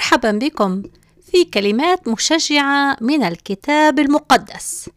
[0.00, 0.82] مرحبا بكم
[1.32, 4.90] في كلمات مشجعة من الكتاب المقدس.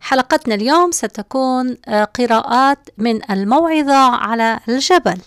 [0.00, 5.18] حلقتنا اليوم ستكون آه، قراءات من الموعظة على الجبل.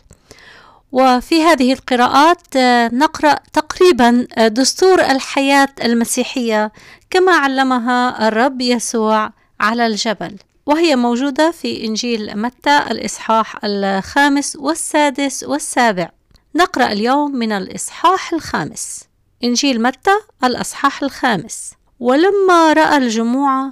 [0.91, 6.71] وفي هذه القراءات آه، نقرأ تقريبا آه، دستور الحياة المسيحية
[7.09, 10.35] كما علمها الرب يسوع على الجبل.
[10.65, 16.09] وهي موجودة في إنجيل متى الإصحاح الخامس والسادس والسابع.
[16.55, 19.06] نقرأ اليوم من الإصحاح الخامس.
[19.43, 21.73] إنجيل متى الأصحاح الخامس.
[21.99, 23.71] ولما رأى الجموع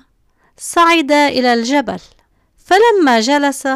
[0.58, 2.00] صعد إلى الجبل،
[2.58, 3.68] فلما جلس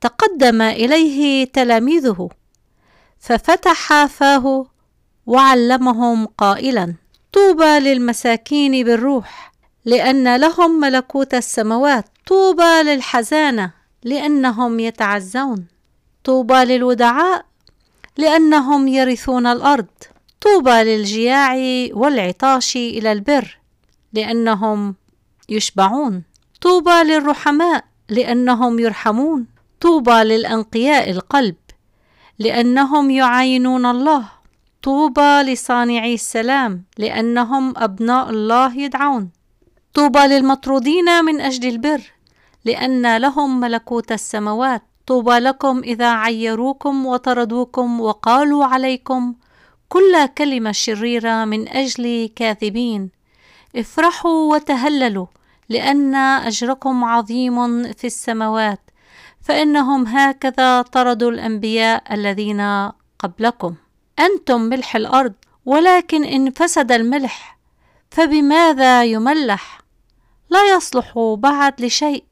[0.00, 2.28] تقدم إليه تلاميذه،
[3.20, 4.66] ففتح فاه
[5.26, 6.94] وعلمهم قائلا:
[7.32, 9.52] طوبى للمساكين بالروح،
[9.84, 12.04] لأن لهم ملكوت السماوات.
[12.26, 13.70] طوبى للحزانة
[14.04, 15.66] لأنهم يتعزون
[16.24, 17.44] طوبى للودعاء
[18.16, 19.86] لأنهم يرثون الأرض
[20.42, 21.54] طوبى للجياع
[21.92, 23.58] والعطاش إلى البر
[24.12, 24.94] لأنهم
[25.48, 26.22] يشبعون.
[26.60, 29.46] طوبى للرحماء لأنهم يرحمون.
[29.80, 31.56] طوبى للأنقياء القلب
[32.38, 34.24] لأنهم يعاينون الله.
[34.82, 39.30] طوبى لصانعي السلام لأنهم أبناء الله يدعون.
[39.94, 42.02] طوبى للمطرودين من أجل البر
[42.64, 44.82] لأن لهم ملكوت السماوات.
[45.06, 49.34] طوبى لكم إذا عيروكم وطردوكم وقالوا عليكم
[49.92, 53.10] كل كلمة شريرة من أجل كاذبين.
[53.76, 55.26] افرحوا وتهللوا
[55.68, 58.80] لأن أجركم عظيم في السماوات
[59.40, 63.74] فإنهم هكذا طردوا الأنبياء الذين قبلكم.
[64.18, 65.32] أنتم ملح الأرض
[65.66, 67.58] ولكن إن فسد الملح
[68.10, 69.80] فبماذا يملح؟
[70.50, 72.24] لا يصلح بعد لشيء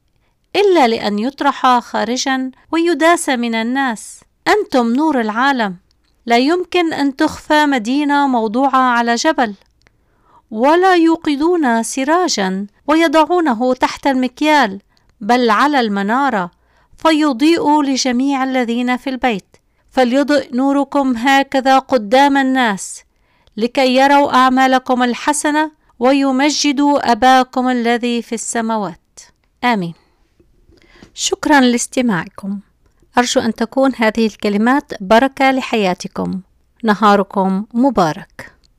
[0.55, 4.21] إلا لأن يطرح خارجا ويداس من الناس.
[4.47, 5.77] أنتم نور العالم.
[6.25, 9.55] لا يمكن أن تخفى مدينة موضوعة على جبل.
[10.51, 14.81] ولا يوقدون سراجا ويضعونه تحت المكيال
[15.21, 16.51] بل على المنارة
[16.97, 19.45] فيضيء لجميع الذين في البيت.
[19.91, 23.03] فليضئ نوركم هكذا قدام الناس
[23.57, 29.19] لكي يروا أعمالكم الحسنة ويمجدوا أباكم الذي في السماوات.
[29.63, 29.93] آمين.
[31.13, 32.59] شكرا لاستماعكم.
[33.17, 36.41] أرجو أن تكون هذه الكلمات بركة لحياتكم.
[36.83, 38.50] نهاركم مبارك.